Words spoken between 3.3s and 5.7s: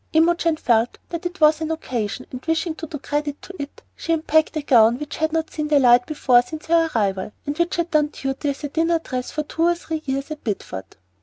to it, she unpacked a gown which had not seen